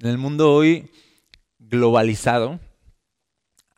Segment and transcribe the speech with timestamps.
[0.00, 0.90] En el mundo hoy
[1.60, 2.58] globalizado,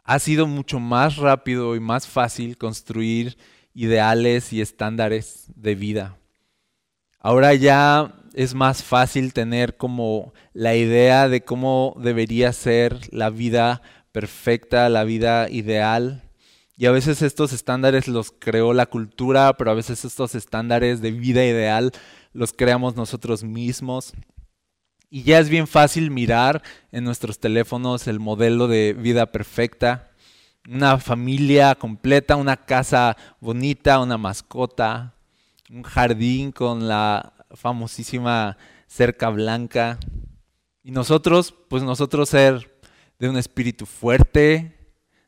[0.02, 3.36] ha sido mucho más rápido y más fácil construir
[3.75, 6.17] ideales y estándares de vida.
[7.18, 13.82] Ahora ya es más fácil tener como la idea de cómo debería ser la vida
[14.10, 16.22] perfecta, la vida ideal.
[16.78, 21.10] Y a veces estos estándares los creó la cultura, pero a veces estos estándares de
[21.10, 21.92] vida ideal
[22.32, 24.14] los creamos nosotros mismos.
[25.16, 26.62] Y ya es bien fácil mirar
[26.93, 30.11] en nuestros teléfonos el modelo de vida perfecta,
[30.68, 35.15] una familia completa, una casa bonita, una mascota,
[35.71, 39.98] un jardín con la famosísima cerca blanca.
[40.83, 42.79] Y nosotros, pues nosotros ser
[43.19, 44.77] de un espíritu fuerte,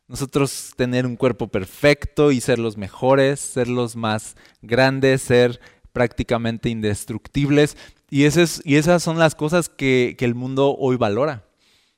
[0.06, 5.58] nosotros tener un cuerpo perfecto y ser los mejores, ser los más grandes, ser
[5.94, 7.78] prácticamente indestructibles.
[8.10, 11.44] Y, esas son las cosas que, el mundo hoy valora,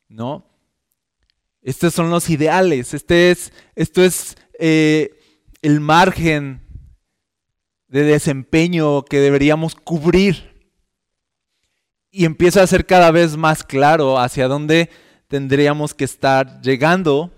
[0.08, 0.46] ¿no?
[1.62, 5.20] Estos son los ideales, este es, esto es eh,
[5.62, 6.62] el margen
[7.86, 10.50] de desempeño que deberíamos cubrir.
[12.10, 14.90] Y empieza a ser cada vez más claro hacia dónde
[15.28, 17.30] tendríamos que estar llegando.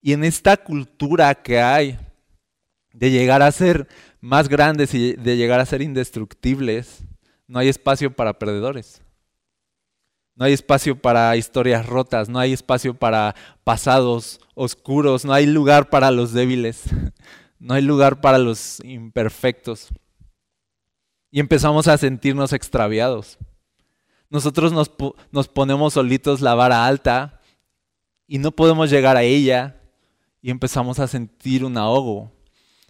[0.00, 1.98] Y en esta cultura que hay
[2.92, 3.88] de llegar a ser
[4.20, 7.05] más grandes y de llegar a ser indestructibles,
[7.46, 9.02] no hay espacio para perdedores.
[10.34, 15.88] No hay espacio para historias rotas, no hay espacio para pasados oscuros, no hay lugar
[15.88, 16.84] para los débiles.
[17.58, 19.88] No hay lugar para los imperfectos.
[21.30, 23.38] Y empezamos a sentirnos extraviados.
[24.28, 27.40] Nosotros nos, ponemos solitos la vara alta
[28.26, 29.80] y no podemos llegar a ella
[30.42, 32.32] y empezamos a sentir un ahogo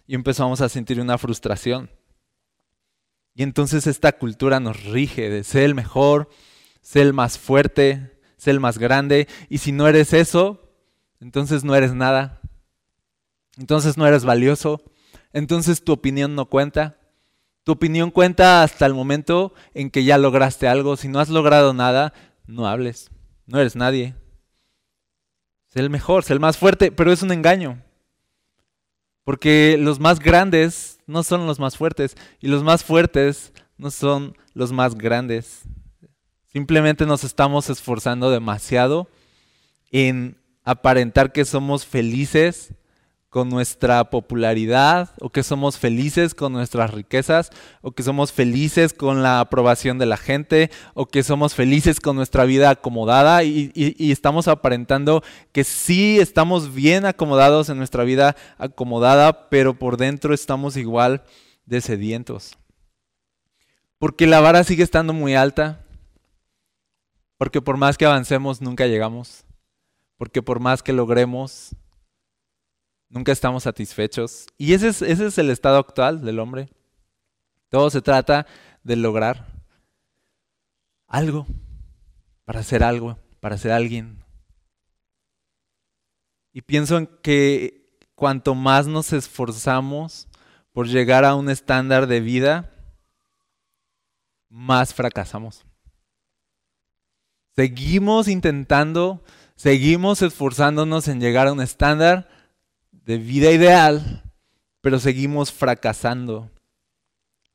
[0.07, 1.89] y empezamos a sentir una frustración.
[3.37, 6.29] Y entonces esta cultura nos rige de ser el mejor,
[6.81, 9.29] ser el más fuerte, ser el más grande.
[9.47, 10.73] Y si no eres eso,
[11.21, 12.41] entonces no eres nada
[13.57, 14.83] entonces no eres valioso,
[15.33, 16.97] entonces tu opinión no cuenta.
[17.63, 20.95] Tu opinión cuenta hasta el momento en que ya lograste algo.
[20.95, 22.13] Si no has logrado nada,
[22.45, 23.09] no hables.
[23.45, 24.15] No eres nadie.
[25.67, 27.83] Sé el mejor, sé el más fuerte, pero es un engaño.
[29.27, 34.37] Porque los más grandes no son los más fuertes y los más fuertes no son
[34.53, 35.63] los más grandes.
[36.45, 39.09] Simplemente nos estamos esforzando demasiado
[39.91, 42.73] en aparentar que somos felices
[43.29, 47.51] con nuestra popularidad o que somos felices con nuestras riquezas
[47.81, 52.15] o que somos felices con la aprobación de la gente o que somos felices con
[52.15, 53.43] nuestra vida acomodada.
[53.43, 53.71] Y,
[54.11, 60.77] estamos aparentando que sí estamos bien acomodados en nuestra vida acomodada, pero por dentro estamos
[60.77, 61.23] igual
[61.65, 62.57] de sedientos.
[63.99, 65.85] Porque la vara sigue estando muy alta,
[67.37, 69.43] porque por más que avancemos nunca llegamos,
[70.17, 71.75] porque por más que logremos
[73.09, 74.47] Nunca estamos satisfechos.
[74.57, 76.69] Y ese es, ese es el estado actual del hombre.
[77.69, 78.45] Todo se trata
[78.83, 79.47] de lograr
[81.07, 81.47] algo,
[82.45, 84.23] para hacer algo, para ser alguien.
[86.53, 90.27] Y pienso en que cuanto más nos esforzamos
[90.71, 92.71] por llegar a un estándar de vida,
[94.49, 95.65] más fracasamos.
[97.55, 99.23] Seguimos intentando,
[99.55, 102.29] seguimos esforzándonos en llegar a un estándar,
[103.07, 104.21] de vida ideal,
[104.81, 106.51] pero seguimos fracasando.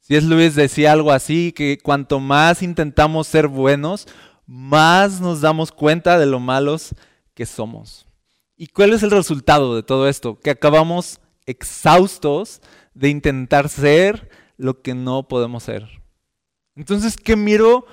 [0.00, 4.08] Si es Luis decía algo así, que cuanto más intentamos ser buenos,
[4.46, 6.94] más nos damos cuenta de lo malos
[7.34, 8.06] que somos.
[8.56, 10.40] ¿Y cuál es el resultado de todo esto?
[10.40, 12.62] Que acabamos exhaustos
[12.94, 15.86] de intentar ser lo que no podemos ser.
[16.74, 17.84] Entonces, ¿qué miro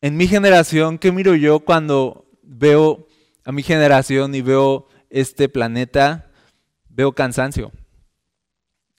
[0.00, 0.98] en mi generación?
[0.98, 3.06] ¿Qué miro yo cuando veo
[3.44, 6.30] a mi generación y veo este planeta,
[6.90, 7.72] veo cansancio,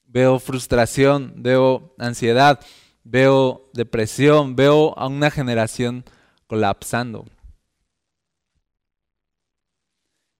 [0.04, 2.58] veo frustración, veo ansiedad,
[3.04, 6.04] veo depresión, veo a una generación
[6.48, 7.24] colapsando.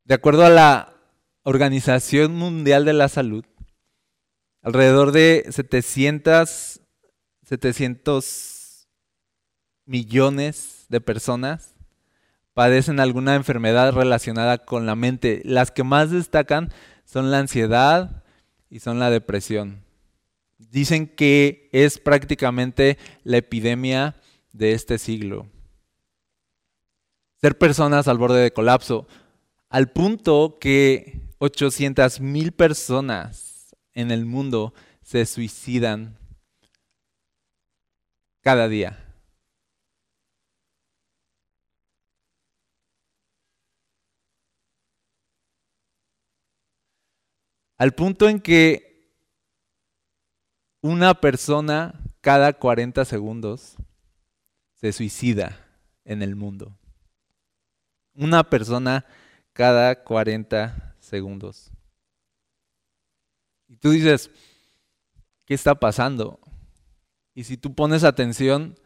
[0.02, 0.94] De acuerdo a la
[1.44, 3.44] Organización Mundial de la Salud,
[4.62, 6.80] alrededor de 700,
[7.44, 8.88] 700
[9.86, 11.77] millones de personas
[12.58, 15.42] padecen alguna enfermedad relacionada con la mente.
[15.44, 16.72] Las que más destacan
[17.04, 18.24] son la ansiedad
[18.68, 19.84] y son la depresión.
[20.58, 24.16] Dicen que es prácticamente la epidemia
[24.52, 25.46] de este siglo.
[27.40, 29.06] Ser personas al borde de colapso,
[29.68, 36.18] al punto que 800 mil personas en el mundo se suicidan
[38.40, 39.07] cada día.
[47.78, 48.88] Al punto en que
[50.80, 53.76] una persona cada 40 segundos
[54.74, 55.64] se suicida
[56.04, 56.76] en el mundo.
[58.14, 59.06] Una persona
[59.52, 61.70] cada 40 segundos.
[63.68, 64.30] Y tú dices,
[65.44, 66.40] ¿qué está pasando?
[67.34, 68.76] Y si tú pones atención,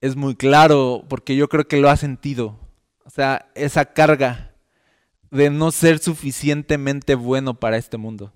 [0.00, 2.58] es muy claro, porque yo creo que lo has sentido.
[3.04, 4.51] O sea, esa carga
[5.32, 8.32] de no ser suficientemente bueno para este mundo.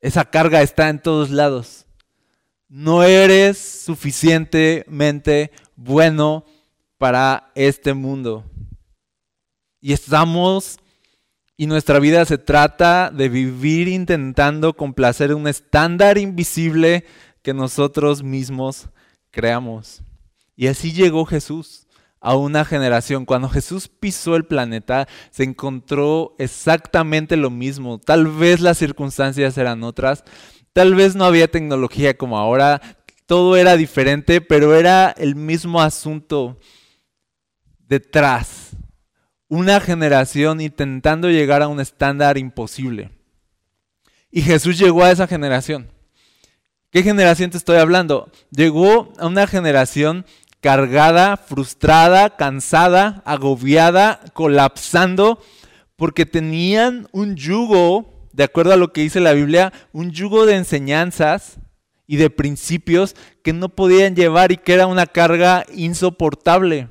[0.00, 1.84] Esa carga está en todos lados.
[2.66, 6.46] No eres suficientemente bueno
[6.96, 8.44] para este mundo.
[9.78, 10.78] Y estamos,
[11.58, 17.04] y nuestra vida se trata de vivir intentando complacer un estándar invisible
[17.42, 18.88] que nosotros mismos
[19.30, 20.00] creamos.
[20.56, 21.86] Y así llegó Jesús
[22.20, 23.24] a una generación.
[23.24, 27.98] Cuando Jesús pisó el planeta, se encontró exactamente lo mismo.
[27.98, 30.24] Tal vez las circunstancias eran otras,
[30.72, 32.80] tal vez no había tecnología como ahora,
[33.26, 36.58] todo era diferente, pero era el mismo asunto
[37.78, 38.70] detrás.
[39.48, 43.10] Una generación intentando llegar a un estándar imposible.
[44.30, 45.90] Y Jesús llegó a esa generación.
[46.90, 48.30] ¿Qué generación te estoy hablando?
[48.50, 50.26] Llegó a una generación
[50.60, 55.42] cargada, frustrada, cansada, agobiada, colapsando,
[55.96, 60.56] porque tenían un yugo, de acuerdo a lo que dice la Biblia, un yugo de
[60.56, 61.58] enseñanzas
[62.06, 66.88] y de principios que no podían llevar y que era una carga insoportable.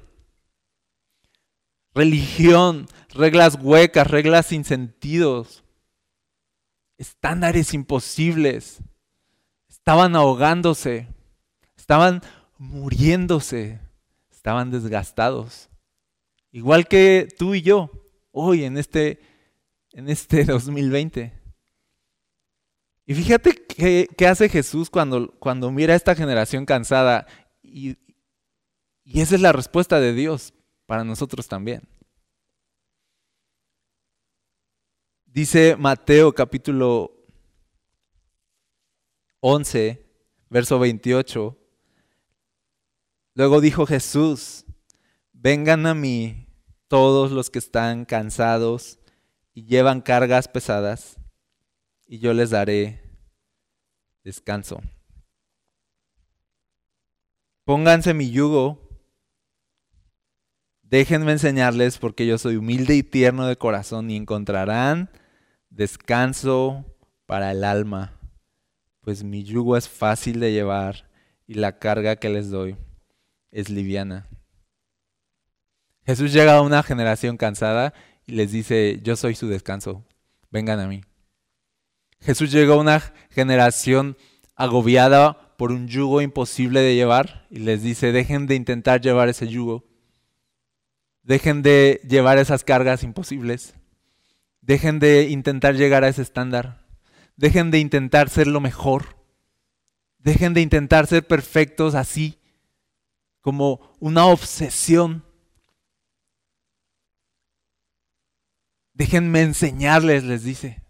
[1.94, 5.64] Religión, reglas huecas, reglas sin sentidos,
[6.98, 8.80] estándares imposibles.
[9.68, 11.08] Estaban ahogándose,
[11.76, 12.22] estaban
[12.60, 13.80] muriéndose,
[14.30, 15.70] estaban desgastados.
[16.52, 17.90] Igual que tú y yo,
[18.32, 19.20] hoy en este,
[19.94, 21.34] en este 2020.
[23.06, 27.26] Y fíjate qué, hace Jesús cuando, cuando mira a esta generación cansada.
[27.64, 27.98] Y,
[29.04, 30.54] y esa es la respuesta de Dios
[30.86, 31.82] para nosotros también.
[35.26, 37.26] Dice Mateo capítulo
[39.40, 40.06] 11,
[40.50, 41.60] verso 28.
[43.40, 44.66] Luego dijo Jesús,
[45.32, 46.50] vengan a mí
[46.90, 49.00] todos los que están cansados
[49.54, 51.18] y llevan cargas pesadas,
[52.06, 53.02] y yo les daré
[54.26, 54.82] descanso.
[57.64, 59.00] Pónganse mi yugo,
[60.82, 65.12] déjenme enseñarles porque yo soy humilde y tierno de corazón y encontrarán
[65.70, 66.84] descanso
[67.26, 68.20] para el alma,
[69.00, 71.10] pues mi yugo es fácil de llevar
[71.48, 72.76] y la carga que les doy
[73.52, 74.28] es liviana.
[76.06, 77.94] Jesús llega a una generación cansada
[78.26, 80.06] y les dice, yo soy su descanso,
[80.50, 81.04] vengan a mí.
[82.22, 83.00] Jesús llegó a una
[83.30, 84.18] generación
[84.56, 89.48] agobiada por un yugo imposible de llevar y les dice, dejen de intentar llevar ese
[89.48, 89.86] yugo,
[91.24, 93.76] dejen de llevar esas cargas imposibles,
[94.62, 96.88] dejen de intentar llegar a ese estándar,
[97.36, 99.18] dejen de intentar ser lo mejor,
[100.18, 102.39] dejen de intentar ser perfectos así
[103.42, 105.24] como una obsesión.
[108.94, 110.84] Déjenme enseñarles, les dice.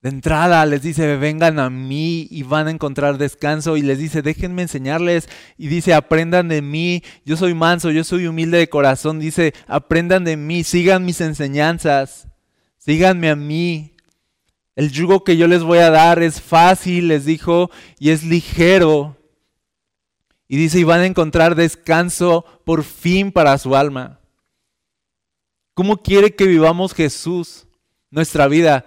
[0.00, 3.76] De entrada les dice, vengan a mí y van a encontrar descanso.
[3.76, 5.28] Y les dice, déjenme enseñarles.
[5.56, 7.02] Y dice, aprendan de mí.
[7.24, 9.18] Yo soy manso, yo soy humilde de corazón.
[9.18, 12.28] Dice, aprendan de mí, sigan mis enseñanzas.
[12.78, 13.96] Síganme a mí.
[14.76, 19.17] El yugo que yo les voy a dar es fácil, les dijo, y es ligero.
[20.48, 24.18] Y dice, y van a encontrar descanso por fin para su alma.
[25.74, 27.68] ¿Cómo quiere que vivamos Jesús
[28.10, 28.84] nuestra vida?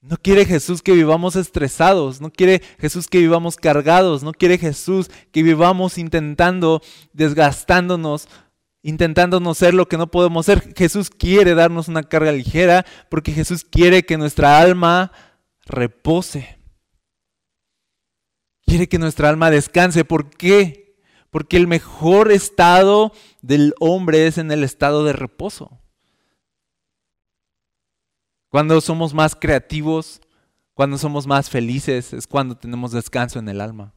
[0.00, 5.10] No quiere Jesús que vivamos estresados, no quiere Jesús que vivamos cargados, no quiere Jesús
[5.30, 6.80] que vivamos intentando,
[7.12, 8.28] desgastándonos,
[8.82, 10.74] intentándonos ser lo que no podemos ser.
[10.74, 15.12] Jesús quiere darnos una carga ligera porque Jesús quiere que nuestra alma
[15.66, 16.55] repose.
[18.76, 20.04] Quiere que nuestra alma descanse.
[20.04, 20.98] ¿Por qué?
[21.30, 25.80] Porque el mejor estado del hombre es en el estado de reposo.
[28.50, 30.20] Cuando somos más creativos,
[30.74, 33.94] cuando somos más felices, es cuando tenemos descanso en el alma.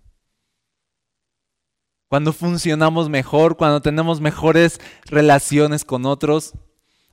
[2.07, 6.53] Cuando funcionamos mejor, cuando tenemos mejores relaciones con otros,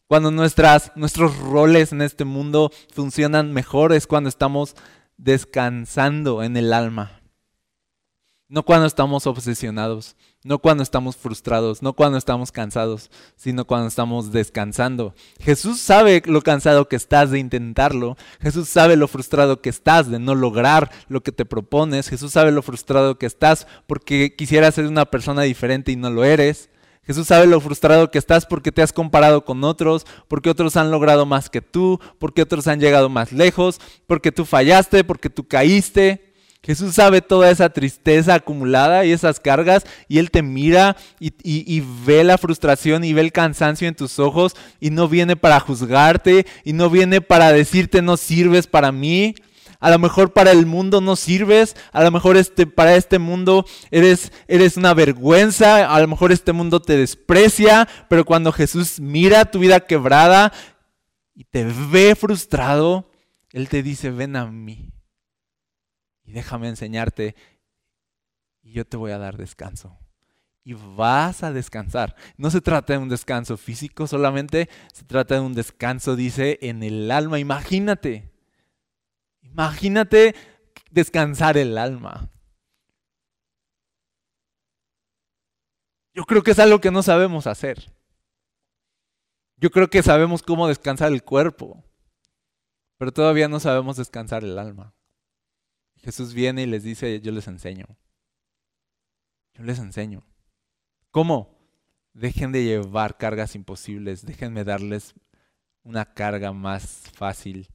[0.06, 4.76] cuando nuestras, nuestros roles en este mundo funcionan mejor, es cuando estamos
[5.16, 7.25] descansando en el alma.
[8.48, 14.30] No cuando estamos obsesionados, no cuando estamos frustrados, no cuando estamos cansados, sino cuando estamos
[14.30, 15.16] descansando.
[15.40, 18.16] Jesús sabe lo cansado que estás de intentarlo.
[18.40, 22.08] Jesús sabe lo frustrado que estás de no lograr lo que te propones.
[22.08, 26.22] Jesús sabe lo frustrado que estás porque quisieras ser una persona diferente y no lo
[26.22, 26.70] eres.
[27.02, 30.92] Jesús sabe lo frustrado que estás porque te has comparado con otros, porque otros han
[30.92, 35.48] logrado más que tú, porque otros han llegado más lejos, porque tú fallaste, porque tú
[35.48, 36.25] caíste.
[36.66, 42.24] Jesús sabe toda esa tristeza acumulada y esas cargas y Él te mira y, ve
[42.24, 46.72] la frustración y ve el cansancio en tus ojos y no viene para juzgarte y
[46.72, 49.36] no viene para decirte no sirves para mí.
[49.78, 53.64] A lo mejor para el mundo no sirves, a lo mejor este, para este mundo
[53.92, 59.44] eres, eres una vergüenza, a lo mejor este mundo te desprecia, pero cuando Jesús mira
[59.44, 60.52] tu vida quebrada
[61.32, 63.12] y te ve frustrado,
[63.52, 64.95] Él te dice, ven a mí
[66.26, 67.34] y déjame enseñarte
[68.62, 69.96] y yo te voy a dar descanso.
[70.64, 72.16] Y vas a descansar.
[72.36, 76.82] No se trata de un descanso físico solamente, se trata de un descanso, dice, en
[76.82, 77.38] el alma.
[77.38, 78.32] Imagínate,
[79.42, 80.34] imagínate
[80.90, 82.28] descansar el alma.
[86.12, 87.92] Yo creo que es algo que no sabemos hacer.
[89.58, 91.84] Yo creo que sabemos cómo descansar el cuerpo,
[92.98, 94.92] pero todavía no sabemos descansar el alma.
[96.06, 97.84] Jesús viene y les dice, yo les enseño.
[99.54, 100.22] Yo les enseño.
[101.10, 101.58] ¿Cómo?
[102.14, 105.14] Dejen de llevar cargas imposibles, déjenme darles
[105.82, 107.66] una carga más fácil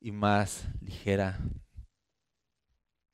[0.00, 1.38] y más ligera.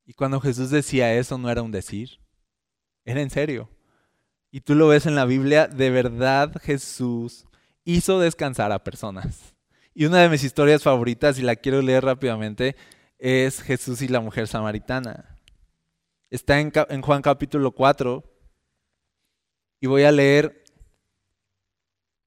[0.07, 2.21] Y cuando Jesús decía eso no era un decir,
[3.05, 3.69] era en serio.
[4.51, 7.45] Y tú lo ves en la Biblia, de verdad Jesús
[7.85, 9.55] hizo descansar a personas.
[9.93, 12.77] Y una de mis historias favoritas, y la quiero leer rápidamente,
[13.21, 15.37] es Jesús y la mujer samaritana.
[16.31, 16.73] Está en,
[17.03, 18.25] Juan capítulo 4
[19.81, 20.65] y voy a leer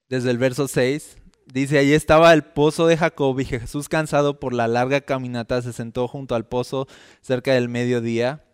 [0.08, 1.18] desde el verso 6.
[1.48, 5.74] Dice, allí estaba el pozo de Jacob y Jesús cansado por la larga caminata se
[5.74, 6.88] sentó junto al pozo
[7.22, 8.46] cerca del mediodía.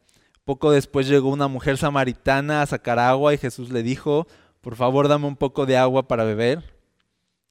[0.45, 4.27] Poco después llegó una mujer samaritana a sacar agua y Jesús le dijo,
[4.61, 6.78] por favor dame un poco de agua para beber.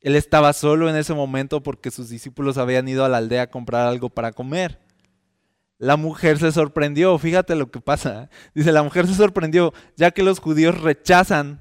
[0.00, 3.50] Él estaba solo en ese momento porque sus discípulos habían ido a la aldea a
[3.50, 4.78] comprar algo para comer.
[5.78, 8.30] La mujer se sorprendió, fíjate lo que pasa.
[8.54, 11.60] Dice, la mujer se sorprendió ya que los judíos rechazan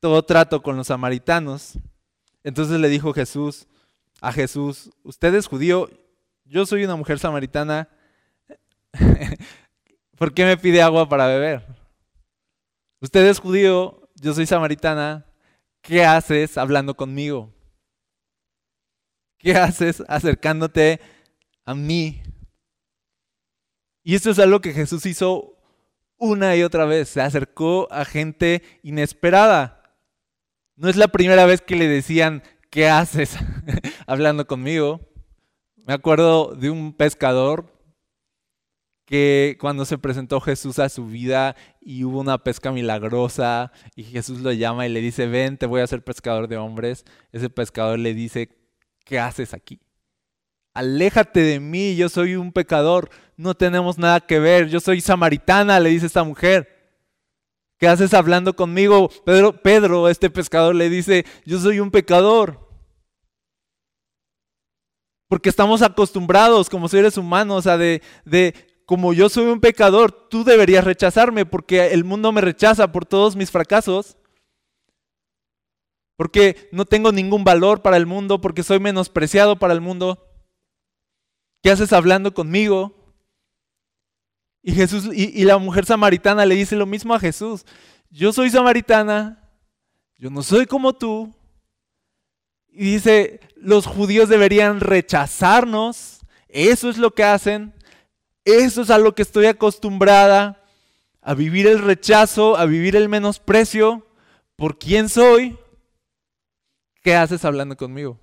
[0.00, 1.78] todo trato con los samaritanos.
[2.44, 3.66] Entonces le dijo Jesús
[4.20, 5.88] a Jesús, usted es judío,
[6.44, 7.88] yo soy una mujer samaritana,
[10.18, 11.64] ¿por qué me pide agua para beber?
[13.00, 15.24] Usted es judío, yo soy samaritana,
[15.82, 17.52] ¿qué haces hablando conmigo?
[19.38, 21.00] ¿Qué haces acercándote
[21.64, 22.22] a mí?
[24.02, 25.56] Y esto es algo que Jesús hizo
[26.16, 27.08] una y otra vez.
[27.08, 29.96] Se acercó a gente inesperada.
[30.76, 33.36] No es la primera vez que le decían, ¿qué haces
[34.06, 35.00] hablando conmigo?
[35.76, 37.72] Me acuerdo de un pescador
[39.04, 44.40] que cuando se presentó Jesús a su vida y hubo una pesca milagrosa y Jesús
[44.40, 47.98] lo llama y le dice, ven, te voy a hacer pescador de hombres, ese pescador
[47.98, 48.57] le dice,
[49.08, 49.80] ¿qué haces aquí?
[50.74, 55.80] Aléjate de mí, yo soy un pecador, no tenemos nada que ver, yo soy samaritana,
[55.80, 56.76] le dice esta mujer.
[57.78, 59.08] ¿Qué haces hablando conmigo?
[59.24, 62.68] Pedro, Pedro, este pescador, le dice, yo soy un pecador.
[65.28, 70.44] Porque estamos acostumbrados como seres humanos a de, de, como yo soy un pecador, tú
[70.44, 74.18] deberías rechazarme porque el mundo me rechaza por todos mis fracasos
[76.18, 80.26] porque no tengo ningún valor para el mundo, porque soy menospreciado para el mundo.
[81.62, 83.14] ¿Qué haces hablando conmigo?
[84.60, 87.64] Y Jesús y, la mujer samaritana le dice lo mismo a Jesús.
[88.10, 89.48] Yo soy samaritana,
[90.16, 91.32] yo no soy como tú.
[92.66, 96.22] Y dice, los judíos deberían rechazarnos.
[96.48, 97.72] Eso es lo que hacen.
[98.44, 100.64] Eso es a lo que estoy acostumbrada.
[101.22, 104.04] A vivir el rechazo, a vivir el menosprecio
[104.56, 105.56] por quién soy.
[107.08, 108.20] ¿Qué haces hablando conmigo?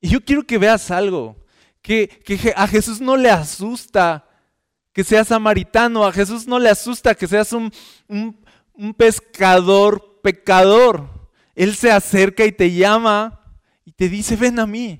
[0.00, 1.36] Y yo quiero que veas algo,
[1.82, 2.22] que,
[2.56, 4.26] a Jesús no le asusta
[4.94, 7.70] que seas samaritano, a Jesús no le asusta que seas un,
[8.08, 11.06] un pescador pecador.
[11.54, 13.42] Él se acerca y te llama
[13.84, 14.98] y te dice, ven a mí.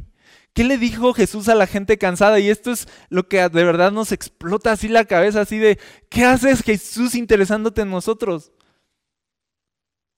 [0.52, 2.40] ¿Qué le dijo Jesús a la gente cansada?
[2.40, 5.78] Y esto es lo que de verdad nos explota así la cabeza, así de,
[6.11, 8.52] ¿qué haces Jesús interesándote en nosotros?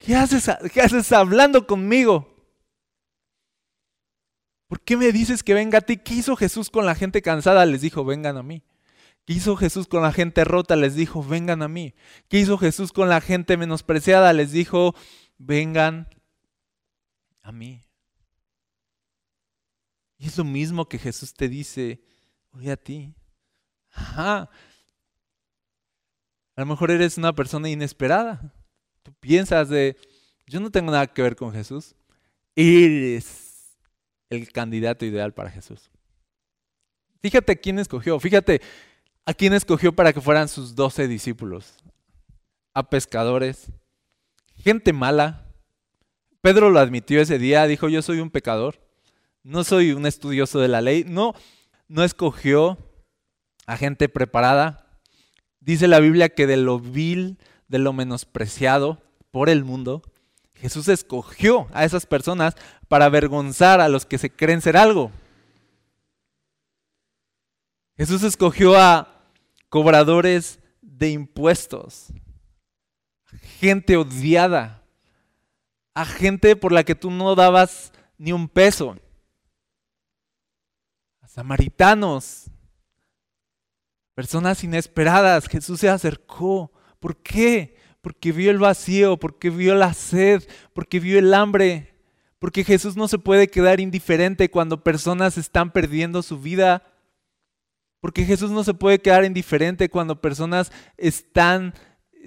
[0.01, 2.35] ¿Qué haces, ¿Qué haces hablando conmigo?
[4.67, 5.99] ¿Por qué me dices que venga a ti?
[5.99, 7.67] ¿Qué hizo Jesús con la gente cansada?
[7.67, 8.63] Les dijo, vengan a mí.
[9.27, 10.75] ¿Qué hizo Jesús con la gente rota?
[10.75, 11.95] Les dijo, vengan a mí.
[12.29, 14.33] ¿Qué hizo Jesús con la gente menospreciada?
[14.33, 14.95] Les dijo,
[15.37, 16.09] vengan
[17.43, 17.85] a mí.
[20.17, 22.03] Y es lo mismo que Jesús te dice
[22.53, 23.15] hoy a ti.
[23.91, 24.49] Ajá.
[26.57, 28.55] A lo mejor eres una persona inesperada.
[29.03, 29.97] Tú piensas de,
[30.47, 31.95] yo no tengo nada que ver con Jesús.
[32.55, 33.79] Eres
[34.29, 35.91] el candidato ideal para Jesús.
[37.21, 38.19] Fíjate quién escogió.
[38.19, 38.61] Fíjate
[39.31, 41.75] ¿A quién escogió para que fueran sus doce discípulos?
[42.75, 43.71] A pescadores,
[44.57, 45.47] gente mala.
[46.41, 48.81] Pedro lo admitió ese día, dijo, yo soy un pecador,
[49.45, 51.05] no soy un estudioso de la ley.
[51.07, 51.35] No,
[51.87, 52.79] no escogió
[53.67, 55.01] a gente preparada.
[55.61, 57.39] Dice la Biblia que de lo vil,
[57.71, 58.99] de lo menospreciado
[59.31, 60.03] por el mundo,
[60.55, 62.57] Jesús escogió a esas personas
[62.89, 65.13] para avergonzar a los que se creen ser algo.
[67.97, 69.25] Jesús escogió a
[69.69, 72.09] cobradores de impuestos,
[73.61, 74.83] gente odiada,
[75.95, 78.97] a gente por la que tú no dabas ni un peso,
[81.21, 82.51] a samaritanos,
[84.15, 85.47] personas inesperadas.
[85.47, 86.73] Jesús se acercó.
[87.01, 87.77] ¿Por qué?
[88.03, 90.43] Porque vio el vacío, porque vio la sed,
[90.73, 91.95] porque vio el hambre.
[92.39, 96.83] Porque Jesús no se puede quedar indiferente cuando personas están perdiendo su vida.
[98.01, 101.75] Porque Jesús no se puede quedar indiferente cuando personas están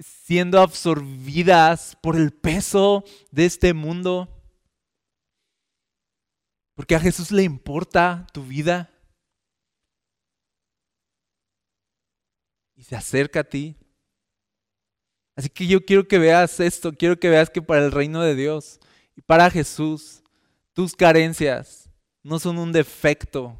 [0.00, 4.28] siendo absorbidas por el peso de este mundo.
[6.74, 8.90] Porque a Jesús le importa tu vida.
[12.76, 13.76] Y se acerca a ti.
[15.36, 18.34] Así que yo quiero que veas esto, quiero que veas que para el reino de
[18.34, 18.78] Dios
[19.16, 20.22] y para Jesús,
[20.72, 21.90] tus carencias
[22.22, 23.58] no son un defecto,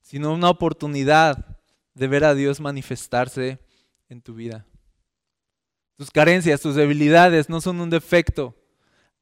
[0.00, 1.58] sino una oportunidad
[1.94, 3.58] de ver a Dios manifestarse
[4.08, 4.66] en tu vida.
[5.96, 8.54] Tus carencias, tus debilidades no son un defecto.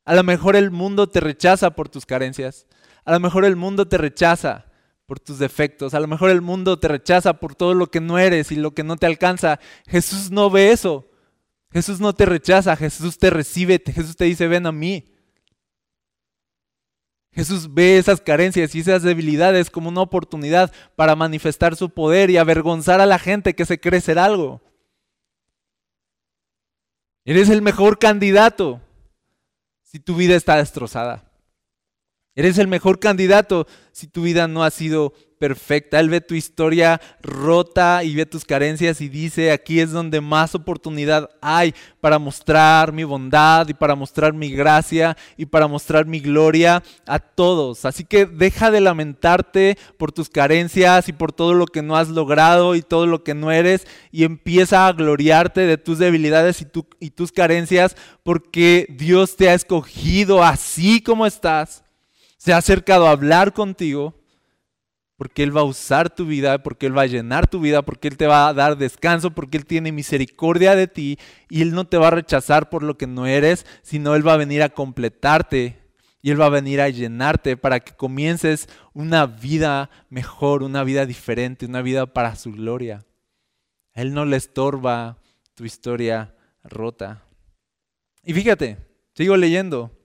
[0.04, 2.66] A lo mejor el mundo te rechaza por tus carencias.
[3.04, 4.66] A lo mejor el mundo te rechaza
[5.06, 5.94] por tus defectos.
[5.94, 8.74] A lo mejor el mundo te rechaza por todo lo que no eres y lo
[8.74, 9.60] que no te alcanza.
[9.86, 11.08] Jesús no ve eso.
[11.74, 15.12] Jesús no te rechaza, Jesús te recibe, Jesús te dice, ven a mí.
[17.32, 22.36] Jesús ve esas carencias y esas debilidades como una oportunidad para manifestar su poder y
[22.36, 24.62] avergonzar a la gente que se cree ser algo.
[27.24, 28.80] Eres el mejor candidato
[29.82, 31.28] si tu vida está destrozada.
[32.36, 36.00] Eres el mejor candidato si tu vida no ha sido perfecta.
[36.00, 40.54] Él ve tu historia rota y ve tus carencias y dice, aquí es donde más
[40.54, 46.18] oportunidad hay para mostrar mi bondad y para mostrar mi gracia y para mostrar mi
[46.18, 47.84] gloria a todos.
[47.84, 52.08] Así que deja de lamentarte por tus carencias y por todo lo que no has
[52.08, 56.66] logrado y todo lo que no eres y empieza a gloriarte de tus debilidades y,
[56.98, 61.83] y tus carencias porque Dios te ha escogido así como estás.
[62.44, 64.12] Se ha acercado a hablar contigo
[65.16, 68.06] porque Él va a usar tu vida, porque Él va a llenar tu vida, porque
[68.06, 71.86] Él te va a dar descanso, porque Él tiene misericordia de ti y Él no
[71.86, 74.68] te va a rechazar por lo que no eres, sino Él va a venir a
[74.68, 75.78] completarte
[76.20, 81.06] y Él va a venir a llenarte para que comiences una vida mejor, una vida
[81.06, 83.06] diferente, una vida para su gloria.
[83.94, 85.16] Él no le estorba
[85.54, 87.24] tu historia rota.
[88.22, 88.76] Y fíjate,
[89.14, 90.03] sigo leyendo.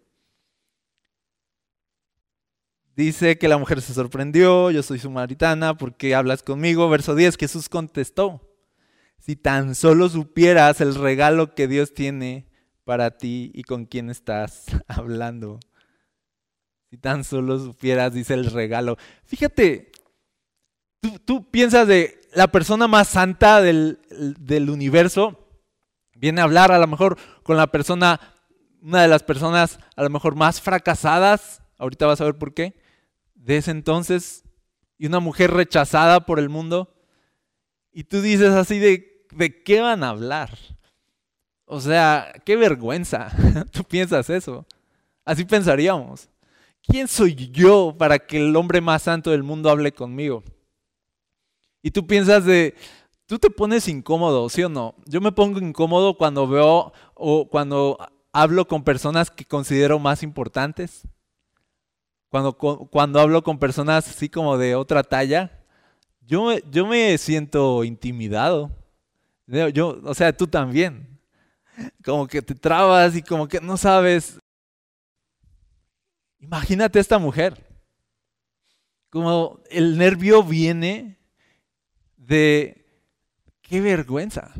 [3.00, 6.90] Dice que la mujer se sorprendió, yo soy samaritana, ¿por qué hablas conmigo?
[6.90, 8.42] Verso 10, Jesús contestó,
[9.20, 12.50] si tan solo supieras el regalo que Dios tiene
[12.84, 15.62] para ti y con quién estás hablando.
[16.90, 18.98] Si tan solo supieras, dice el regalo.
[19.24, 19.94] Fíjate,
[21.24, 25.48] tú, piensas de la persona más santa del, del universo,
[26.16, 28.20] viene a hablar a lo mejor con la persona,
[28.82, 32.89] una de las personas a lo mejor más fracasadas, ahorita vas a ver por qué,
[33.40, 34.44] de ese entonces
[34.98, 36.94] y una mujer rechazada por el mundo.
[37.92, 40.58] Y tú dices así de, ¿de qué van a hablar?
[41.66, 43.32] O sea, qué vergüenza.
[43.72, 44.66] tú piensas eso.
[45.26, 46.30] Así pensaríamos.
[46.82, 50.44] ¿Quién soy yo para que el hombre más santo del mundo hable conmigo?
[51.82, 52.76] Y tú piensas de,
[53.26, 54.96] tú te pones incómodo, ¿sí o no?
[55.06, 57.98] Yo me pongo incómodo cuando veo o cuando
[58.34, 61.08] hablo con personas que considero más importantes.
[62.30, 65.52] Cuando, cuando hablo con personas así como de otra talla,
[66.22, 68.72] yo, yo me siento intimidado.
[69.48, 71.20] Yo, o sea, tú también.
[72.04, 74.40] Como que te trabas y como que no sabes.
[76.40, 77.66] Imagínate esta mujer.
[79.10, 81.18] Como el nervio viene
[82.16, 82.86] de
[83.64, 84.54] qué vergüenza.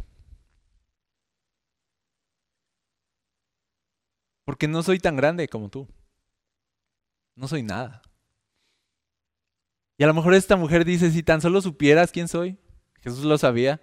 [4.44, 5.88] Porque no soy tan grande como tú.
[7.40, 8.02] No soy nada.
[9.98, 12.58] Y a lo mejor esta mujer dice, si tan solo supieras quién soy,
[13.00, 13.82] Jesús lo sabía.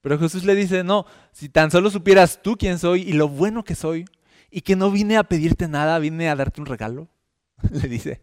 [0.00, 3.62] Pero Jesús le dice, no, si tan solo supieras tú quién soy y lo bueno
[3.62, 4.04] que soy,
[4.50, 7.08] y que no vine a pedirte nada, vine a darte un regalo,
[7.70, 8.20] le dice.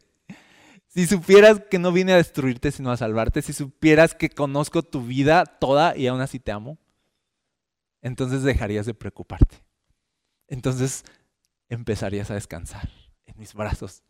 [0.87, 5.05] Si supieras que no vine a destruirte, sino a salvarte, si supieras que conozco tu
[5.05, 6.77] vida toda y aún así te amo,
[8.01, 9.63] entonces dejarías de preocuparte.
[10.49, 11.05] Entonces
[11.69, 12.89] empezarías a descansar
[13.25, 14.03] en mis brazos.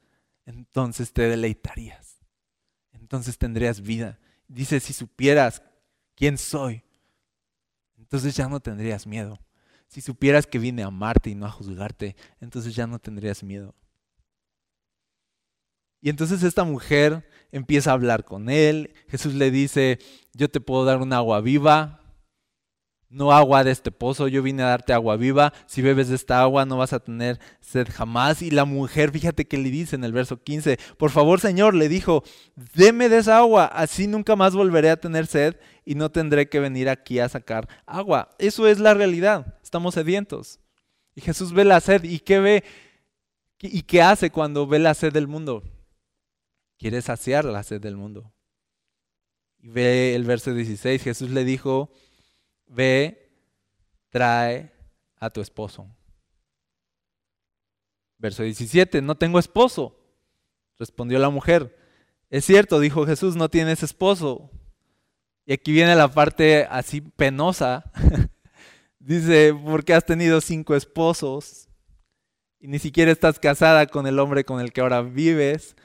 [0.46, 2.18] Entonces te deleitarías.
[2.94, 4.20] Entonces tendrías vida.
[4.48, 5.64] Dice, si supieras
[6.16, 6.84] quién soy,
[7.98, 9.40] entonces ya no tendrías miedo.
[9.88, 13.76] Si supieras que vine a amarte y no a juzgarte, entonces ya no tendrías miedo.
[16.02, 18.94] Y entonces esta mujer empieza a hablar con él.
[19.08, 20.00] Jesús le dice,
[20.34, 22.05] yo te puedo dar un agua viva,
[23.10, 26.42] no agua de este pozo, yo vine a darte agua viva, si bebes de esta
[26.42, 28.42] agua no vas a tener sed jamás.
[28.42, 31.88] Y la mujer, fíjate que le dice en el verso 15, por favor Señor, le
[31.88, 32.24] dijo,
[32.74, 36.60] deme de esa agua, así nunca más volveré a tener sed y no tendré que
[36.60, 38.30] venir aquí a sacar agua.
[38.40, 40.60] Eso es la realidad, estamos sedientos.
[41.16, 42.64] Y Jesús ve la sed y ¿qué ve?
[43.62, 45.64] ¿Y qué hace cuando ve la sed del mundo?
[46.78, 48.34] Quiere saciar la sed del mundo.
[49.60, 51.92] Y ve el verso 16, Jesús le dijo,
[52.68, 53.30] ve,
[54.10, 54.72] trae
[55.18, 55.88] a tu esposo.
[58.18, 60.00] Verso 17, no tengo esposo.
[60.78, 61.76] Respondió la mujer,
[62.30, 64.50] es cierto, dijo Jesús, no tienes esposo.
[65.46, 67.92] Y aquí viene la parte así penosa.
[69.00, 71.70] Dice, porque has tenido cinco esposos
[72.60, 75.76] y ni siquiera estás casada con el hombre con el que ahora vives.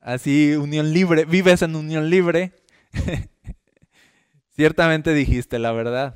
[0.00, 2.52] Así, unión libre, vives en unión libre.
[4.54, 6.14] Ciertamente dijiste la verdad.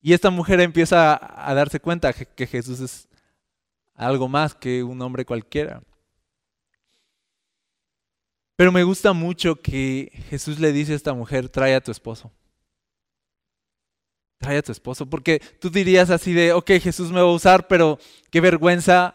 [0.00, 3.08] Y esta mujer empieza a darse cuenta que Jesús es
[3.94, 5.82] algo más que un hombre cualquiera.
[8.56, 12.30] Pero me gusta mucho que Jesús le dice a esta mujer, trae a tu esposo.
[14.38, 15.06] Trae a tu esposo.
[15.08, 17.98] Porque tú dirías así de, ok, Jesús me va a usar, pero
[18.30, 19.14] qué vergüenza.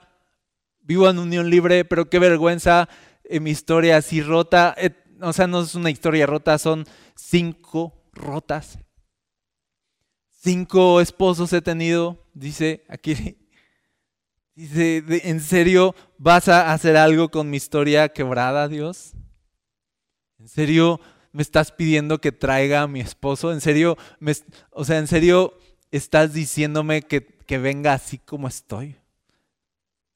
[0.80, 2.88] Vivo en unión libre, pero qué vergüenza
[3.30, 4.76] en mi historia así rota.
[4.78, 6.86] Eh, o sea, no es una historia rota, son
[7.16, 8.80] cinco rotas.
[10.30, 13.38] Cinco esposos he tenido, dice aquí.
[14.56, 19.14] Dice, ¿en serio vas a hacer algo con mi historia quebrada, Dios?
[20.40, 21.00] ¿En serio
[21.32, 23.54] me estás pidiendo que traiga a mi esposo?
[23.54, 24.00] ¿En serio,
[24.72, 25.54] o sea, en serio
[25.92, 28.96] estás diciéndome que, que venga así como estoy?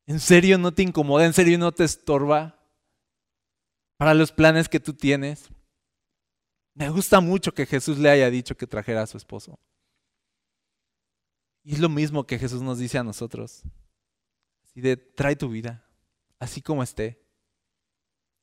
[0.08, 1.28] ¿En serio no te incomoda?
[1.28, 2.61] ¿En serio no te estorba
[4.02, 5.52] para los planes que tú tienes?
[6.74, 9.60] Me gusta mucho que Jesús le haya dicho que trajera a su esposo.
[11.64, 13.62] Y es lo mismo que Jesús nos dice a nosotros.
[15.16, 15.86] Trae tu vida,
[16.40, 17.24] así como esté.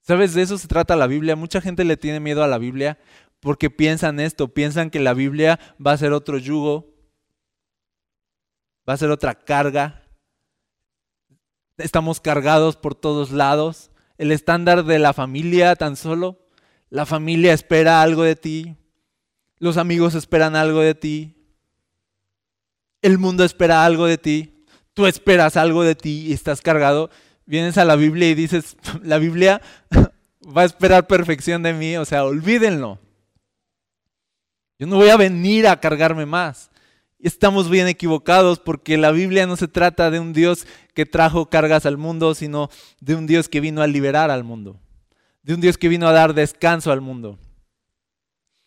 [0.02, 0.32] ¿Sabes?
[0.32, 1.34] De eso se trata la Biblia.
[1.34, 2.96] Mucha gente le tiene miedo a la Biblia
[3.40, 6.94] porque piensan esto, piensan que la Biblia va a ser otro yugo,
[8.88, 10.06] va a ser otra carga.
[11.78, 13.90] Estamos cargados por todos lados.
[14.18, 16.38] El estándar de la familia tan solo.
[16.90, 18.76] La familia espera algo de ti.
[19.58, 21.34] Los amigos esperan algo de ti.
[23.00, 24.64] El mundo espera algo de ti.
[24.92, 27.10] Tú esperas algo de ti y estás cargado
[27.48, 29.60] vienes a la Biblia y dices, la Biblia
[30.56, 33.00] va a esperar perfección de mí, o sea, olvídenlo.
[34.78, 36.70] Yo no voy a venir a cargarme más.
[37.20, 41.86] Estamos bien equivocados porque la Biblia no se trata de un Dios que trajo cargas
[41.86, 44.80] al mundo, sino de un Dios que vino a liberar al mundo,
[45.42, 47.38] de un Dios que vino a dar descanso al mundo.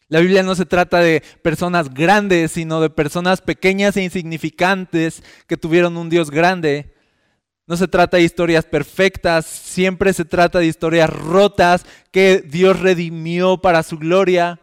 [0.10, 5.56] La Biblia no se trata de personas grandes, sino de personas pequeñas e insignificantes que
[5.56, 6.94] tuvieron un Dios grande
[7.72, 13.62] no se trata de historias perfectas, siempre se trata de historias rotas que Dios redimió
[13.62, 14.60] para su gloria.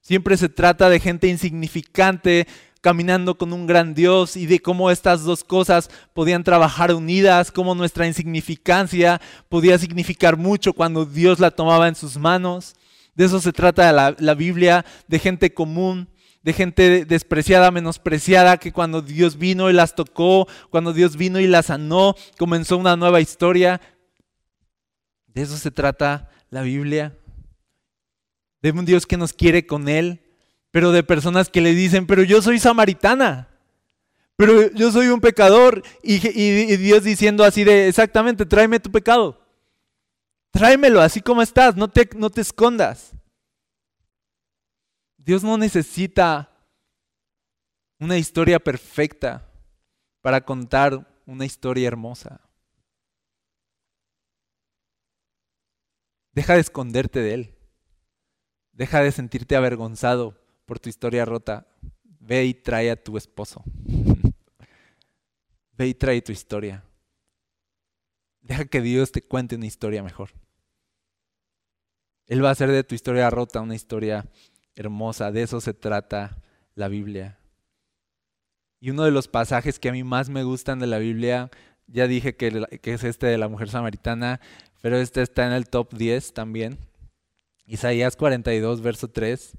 [0.00, 2.46] Siempre se trata de gente insignificante
[2.86, 7.74] caminando con un gran Dios y de cómo estas dos cosas podían trabajar unidas, cómo
[7.74, 12.76] nuestra insignificancia podía significar mucho cuando Dios la tomaba en sus manos.
[13.16, 16.08] De eso se trata la, la Biblia, de gente común
[16.44, 21.48] de gente despreciada, menospreciada, que cuando Dios vino y las tocó, cuando Dios vino y
[21.48, 23.80] las sanó, comenzó una nueva historia.
[25.26, 27.18] De eso se trata la Biblia.
[28.62, 30.20] De un Dios que nos quiere con Él,
[30.76, 33.48] pero de personas que le dicen, pero yo soy samaritana,
[34.36, 35.82] pero yo soy un pecador.
[36.02, 36.18] Y,
[36.76, 39.42] Dios diciendo así de, exactamente, tráeme tu pecado.
[40.50, 43.12] Tráemelo así como estás, no te, no te escondas.
[45.16, 46.52] Dios no necesita
[47.98, 49.50] una historia perfecta
[50.20, 52.42] para contar una historia hermosa.
[56.32, 57.54] Deja de esconderte de Él.
[58.72, 61.66] Deja de sentirte avergonzado por tu historia rota.
[62.02, 63.62] Ve y trae a tu esposo.
[65.72, 66.84] Ve y trae tu historia.
[68.40, 70.30] Deja que Dios te cuente una historia mejor.
[72.26, 74.26] Él va a hacer de tu historia rota una historia
[74.74, 75.30] hermosa.
[75.30, 76.42] De eso se trata
[76.74, 77.38] la Biblia.
[78.80, 81.50] Y uno de los pasajes que a mí más me gustan de la Biblia,
[81.86, 84.40] ya dije que, que es este de la mujer samaritana,
[84.82, 86.78] pero este está en el top 10 también.
[87.64, 89.56] Isaías 42, verso 3,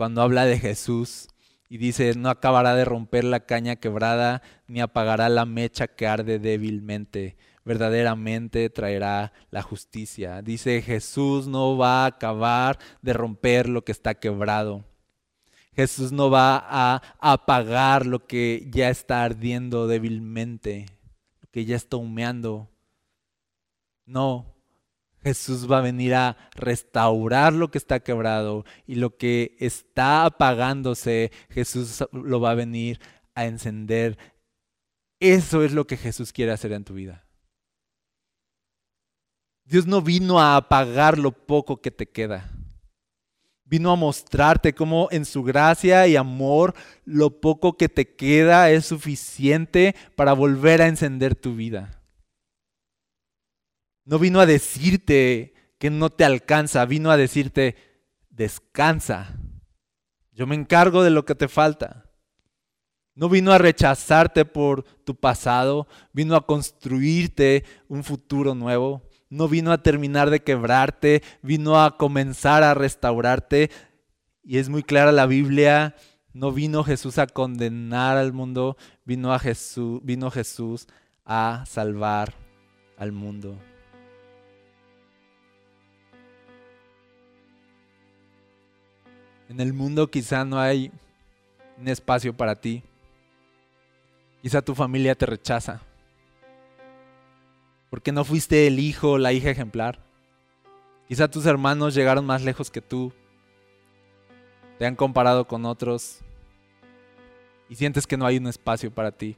[0.00, 1.28] cuando habla de Jesús
[1.68, 6.38] y dice, no acabará de romper la caña quebrada, ni apagará la mecha que arde
[6.38, 7.36] débilmente,
[7.66, 10.40] verdaderamente traerá la justicia.
[10.40, 14.86] Dice, Jesús no va a acabar de romper lo que está quebrado.
[15.76, 20.86] Jesús no va a apagar lo que ya está ardiendo débilmente,
[21.42, 22.70] lo que ya está humeando.
[24.06, 24.49] No,
[25.22, 31.30] Jesús va a venir a restaurar lo que está quebrado y lo que está apagándose,
[31.50, 33.00] Jesús lo va a venir
[33.34, 34.18] a encender.
[35.20, 37.26] Eso es lo que Jesús quiere hacer en tu vida.
[39.64, 42.50] Dios no vino a apagar lo poco que te queda.
[43.64, 48.86] Vino a mostrarte cómo en su gracia y amor lo poco que te queda es
[48.86, 51.99] suficiente para volver a encender tu vida.
[54.10, 57.76] No vino a decirte que no te alcanza, vino a decirte,
[58.28, 59.38] descansa.
[60.32, 62.10] Yo me encargo de lo que te falta.
[63.14, 69.08] No vino a rechazarte por tu pasado, vino a construirte un futuro nuevo.
[69.28, 73.70] No vino a terminar de quebrarte, vino a comenzar a restaurarte.
[74.42, 75.94] Y es muy clara la Biblia,
[76.32, 80.88] no vino Jesús a condenar al mundo, vino, a Jesús, vino Jesús
[81.24, 82.34] a salvar
[82.96, 83.69] al mundo.
[89.50, 90.92] En el mundo quizá no hay
[91.76, 92.84] un espacio para ti.
[94.42, 95.80] Quizá tu familia te rechaza.
[97.90, 99.98] Porque no fuiste el hijo o la hija ejemplar.
[101.08, 103.12] Quizá tus hermanos llegaron más lejos que tú.
[104.78, 106.20] Te han comparado con otros.
[107.68, 109.36] Y sientes que no hay un espacio para ti.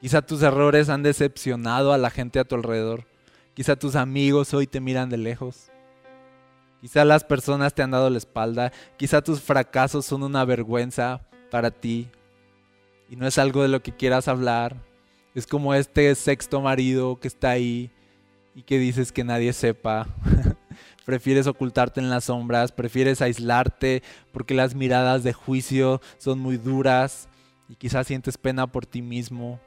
[0.00, 3.04] Quizá tus errores han decepcionado a la gente a tu alrededor.
[3.54, 5.72] Quizá tus amigos hoy te miran de lejos.
[6.80, 11.70] Quizá las personas te han dado la espalda, quizá tus fracasos son una vergüenza para
[11.70, 12.08] ti
[13.08, 14.76] y no es algo de lo que quieras hablar.
[15.34, 17.90] Es como este sexto marido que está ahí
[18.54, 20.06] y que dices que nadie sepa.
[21.04, 27.28] prefieres ocultarte en las sombras, prefieres aislarte porque las miradas de juicio son muy duras
[27.68, 29.60] y quizás sientes pena por ti mismo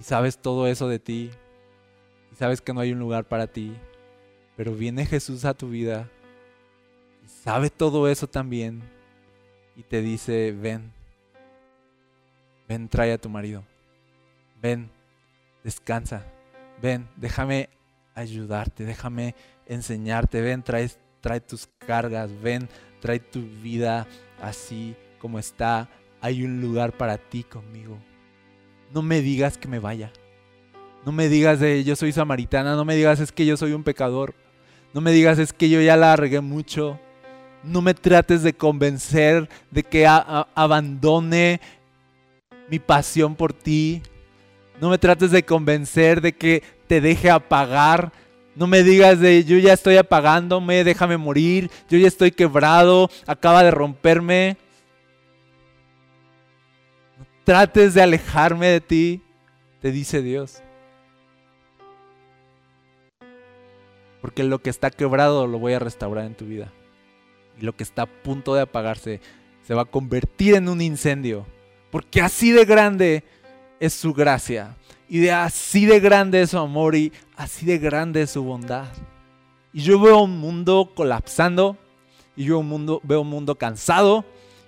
[0.00, 1.30] y sabes todo eso de ti
[2.32, 3.76] y sabes que no hay un lugar para ti.
[4.56, 6.08] Pero viene Jesús a tu vida
[7.24, 8.82] y sabe todo eso también
[9.76, 10.92] y te dice, ven,
[12.66, 13.62] ven, trae a tu marido,
[14.60, 14.90] ven,
[15.62, 16.24] descansa,
[16.80, 17.68] ven, déjame
[18.14, 19.34] ayudarte, déjame
[19.66, 20.88] enseñarte, ven, trae,
[21.40, 22.68] tus cargas, ven,
[23.00, 24.06] trae tu vida
[24.40, 25.88] así como está,
[26.20, 27.98] hay un lugar para ti conmigo.
[28.92, 30.12] No me digas que me vaya.
[31.04, 33.84] No me digas de yo soy samaritana, no me digas es que yo soy un
[33.84, 34.34] pecador.
[34.96, 36.98] No me digas es que yo ya la regué mucho.
[37.62, 41.60] No me trates de convencer de que abandone
[42.70, 44.00] mi pasión por ti.
[44.80, 48.10] No me trates de convencer de que te deje apagar.
[48.54, 53.62] No me digas de yo ya estoy apagándome, déjame morir, yo ya estoy quebrado, acaba
[53.62, 54.56] de romperme.
[57.18, 59.22] No trates de alejarme de ti,
[59.82, 60.62] te dice Dios.
[64.26, 66.72] Porque lo que está quebrado lo voy a restaurar en tu vida.
[67.60, 69.20] Y lo que está a punto de apagarse
[69.64, 71.46] se va a convertir en un incendio.
[71.92, 73.22] Porque así de grande
[73.78, 74.74] es su gracia.
[75.08, 78.88] Y de así de grande es su amor y así de grande es su bondad.
[79.72, 81.76] Y yo veo un mundo colapsando.
[82.34, 84.24] Y yo un mundo, veo un mundo cansado.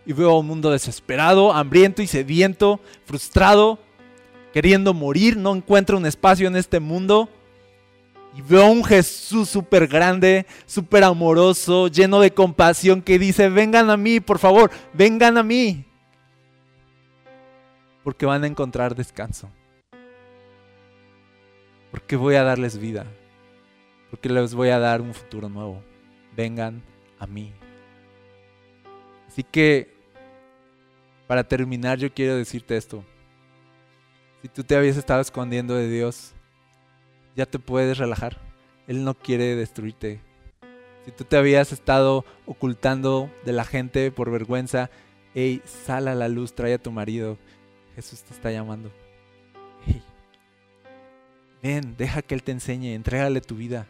[0.07, 3.81] Y veo un mundo desesperado, hambriento y sediento, frustrado,
[4.53, 5.37] queriendo morir.
[5.37, 7.29] No encuentro un espacio en este mundo.
[8.35, 13.97] Y veo un Jesús súper grande, súper amoroso, lleno de compasión, que dice, vengan a
[13.97, 15.85] mí, por favor, vengan a mí.
[18.05, 19.51] Porque van a encontrar descanso.
[21.91, 23.07] Porque voy a darles vida.
[24.11, 25.83] Porque les voy a dar un futuro nuevo.
[26.37, 26.83] Vengan
[27.19, 27.53] a mí.
[29.27, 29.95] Así que,
[31.27, 33.05] para terminar, yo quiero decirte esto.
[34.43, 36.33] Si tú te habías estado escondiendo de Dios,
[37.39, 38.37] ya te puedes relajar.
[38.89, 40.21] Él no quiere destruirte.
[41.05, 44.91] Si tú te habías estado ocultando de la gente por vergüenza,
[45.37, 47.39] hey, sal a la luz, trae a tu marido.
[47.95, 48.91] Jesús te está llamando.
[51.63, 53.87] ven, deja que Él te enseñe, entrégale tu vida.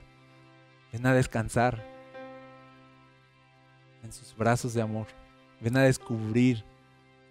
[0.93, 1.83] Ven a descansar
[4.05, 5.07] en sus brazos de amor.
[5.59, 6.67] Ven a descubrir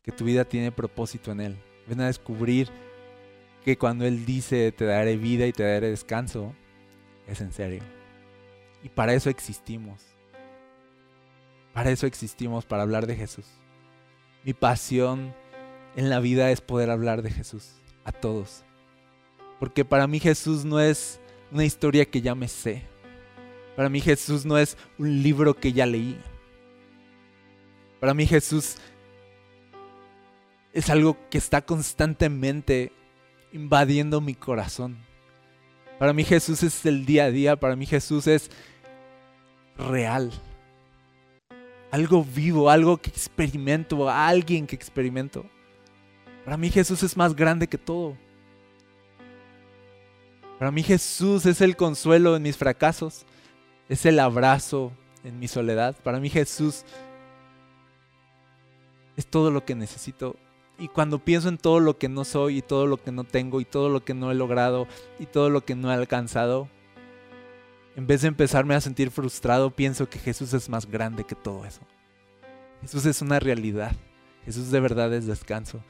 [0.01, 1.58] que tu vida tiene propósito en Él.
[1.86, 2.71] Ven a descubrir
[3.63, 6.54] que cuando Él dice te daré vida y te daré descanso,
[7.28, 7.84] es en serio.
[8.84, 10.02] Y para eso existimos.
[11.74, 13.46] Para eso existimos, para hablar de Jesús.
[14.43, 15.36] Mi pasión
[15.96, 18.63] en la vida es poder hablar de Jesús a todos.
[19.60, 21.20] Porque para mí Jesús no es
[21.52, 22.84] una historia que ya me sé.
[23.76, 26.20] Para mí Jesús no es un libro que ya leí.
[28.00, 28.78] Para mí Jesús
[30.74, 32.91] es algo que está constantemente
[33.51, 34.97] invadiendo mi corazón.
[35.99, 38.51] Para mí Jesús es el día a día, para mí Jesús es
[39.77, 40.31] real.
[41.91, 45.45] Algo vivo, algo que experimento, alguien que experimento.
[46.45, 48.15] Para mí Jesús es más grande que todo.
[50.60, 53.25] Para mí Jesús es el consuelo en mis fracasos,
[53.89, 54.91] es el abrazo
[55.23, 55.95] en mi soledad.
[56.03, 56.83] Para mí Jesús
[59.15, 60.36] es todo lo que necesito
[60.80, 63.62] y cuando pienso en todo lo que no soy y todo lo que no tengo
[63.62, 64.88] y todo lo que no he logrado
[65.20, 66.70] y todo lo que no he alcanzado,
[67.96, 71.66] en vez de empezarme a sentir frustrado, pienso que Jesús es más grande que todo
[71.66, 71.82] eso.
[72.82, 73.96] Jesús es una realidad.
[74.46, 75.84] Jesús de verdad es descanso.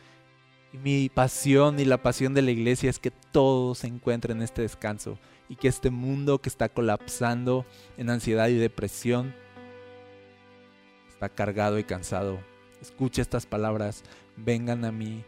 [0.71, 4.43] Y mi pasión y la pasión de la iglesia es que todos se encuentren en
[4.43, 5.19] este descanso
[5.49, 7.65] y que este mundo que está colapsando
[7.97, 9.35] en ansiedad y depresión
[11.09, 12.39] está cargado y cansado.
[12.81, 14.03] Escuche estas palabras
[14.37, 15.23] vengan a mí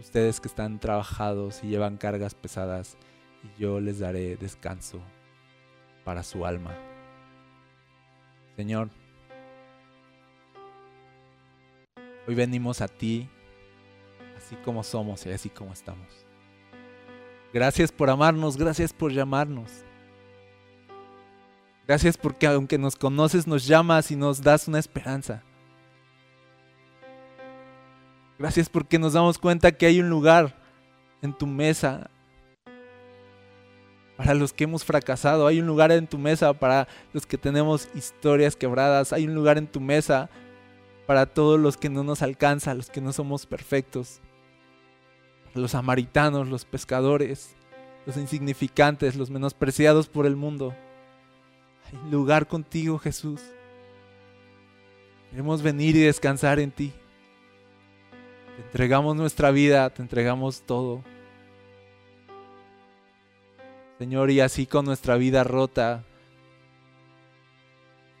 [0.00, 2.96] ustedes que están trabajados y llevan cargas pesadas,
[3.42, 5.00] y yo les daré descanso
[6.04, 6.74] para su alma.
[8.56, 8.90] Señor,
[12.26, 13.28] hoy venimos a ti
[14.36, 16.24] así como somos y así como estamos.
[17.52, 19.70] Gracias por amarnos, gracias por llamarnos.
[21.86, 25.42] Gracias porque aunque nos conoces, nos llamas y nos das una esperanza.
[28.38, 30.56] Gracias porque nos damos cuenta que hay un lugar
[31.22, 32.10] en tu mesa
[34.16, 35.46] para los que hemos fracasado.
[35.46, 39.12] Hay un lugar en tu mesa para los que tenemos historias quebradas.
[39.12, 40.30] Hay un lugar en tu mesa
[41.06, 44.20] para todos los que no nos alcanza, los que no somos perfectos.
[45.54, 47.54] Los samaritanos, los pescadores,
[48.06, 50.74] los insignificantes, los menospreciados por el mundo.
[51.86, 53.40] Hay lugar contigo, Jesús.
[55.30, 56.92] Queremos venir y descansar en ti.
[58.56, 61.02] Te entregamos nuestra vida, te entregamos todo.
[63.98, 66.04] Señor, y así con nuestra vida rota,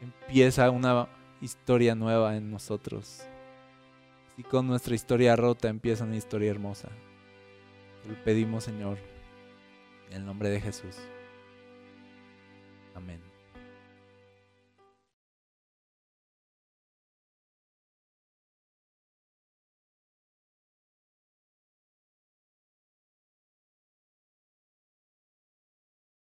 [0.00, 1.08] empieza una
[1.40, 3.22] historia nueva en nosotros.
[4.32, 6.88] Así con nuestra historia rota empieza una historia hermosa.
[8.02, 8.98] Te lo pedimos, Señor,
[10.10, 10.96] en el nombre de Jesús.
[12.94, 13.33] Amén.